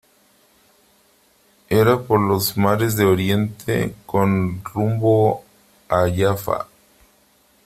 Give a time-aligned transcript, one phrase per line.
[1.69, 5.43] era por los mares de Oriente, con rumbo
[5.89, 6.65] a Jafa.